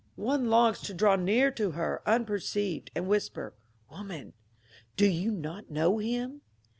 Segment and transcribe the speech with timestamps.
[0.15, 3.53] One longs to draw near to her unperceived, and whisper,
[3.91, 4.33] Woman
[4.67, 6.41] I do you not know him